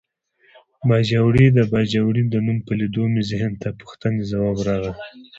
[0.87, 4.95] باجوړی د باجوړي د نوم په لیدو مې ذهن ته پوښتنې ځواب غوښتل.